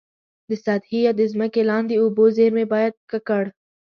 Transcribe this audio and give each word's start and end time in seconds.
د 0.49 0.51
سطحي 0.63 0.99
یا 1.05 1.11
د 1.19 1.21
ځمکي 1.33 1.61
لاندي 1.69 1.95
اوبو 2.03 2.23
زیرمي 2.37 2.65
باید 2.73 2.93
ککړ. 3.11 3.43